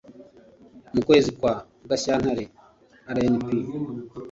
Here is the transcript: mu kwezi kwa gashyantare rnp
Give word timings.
mu 0.93 1.01
kwezi 1.07 1.29
kwa 1.37 1.53
gashyantare 1.89 2.43
rnp 3.15 3.45